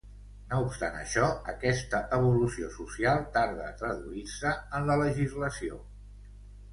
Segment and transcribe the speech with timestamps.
[0.51, 5.79] No obstant això, aquesta evolució social tarda a traduir-se en la legislació.